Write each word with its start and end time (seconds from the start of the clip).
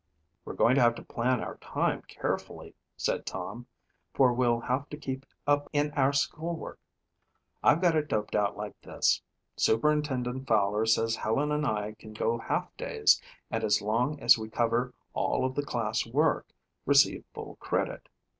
"We're 0.45 0.55
going 0.55 0.73
to 0.73 0.81
have 0.81 0.95
to 0.95 1.03
plan 1.05 1.41
our 1.41 1.57
time 1.57 2.01
carefully," 2.07 2.73
said 2.97 3.23
Tom, 3.23 3.67
"for 4.15 4.33
we'll 4.33 4.61
have 4.61 4.89
to 4.89 4.97
keep 4.97 5.27
up 5.45 5.69
in 5.73 5.91
our 5.91 6.11
school 6.11 6.55
work. 6.55 6.79
I've 7.61 7.81
got 7.81 7.95
it 7.95 8.07
doped 8.07 8.35
out 8.35 8.57
like 8.57 8.81
this. 8.81 9.21
Superintendent 9.57 10.47
Fowler 10.47 10.87
says 10.87 11.17
Helen 11.17 11.51
and 11.51 11.67
I 11.67 11.91
can 11.99 12.13
go 12.13 12.39
half 12.39 12.75
days 12.77 13.21
and 13.51 13.63
as 13.63 13.79
long 13.79 14.19
as 14.19 14.39
we 14.39 14.49
cover 14.49 14.95
all 15.13 15.45
of 15.45 15.53
the 15.53 15.61
class 15.63 16.03
work, 16.07 16.47
receive 16.87 17.23
full 17.35 17.57
credit. 17.57 18.09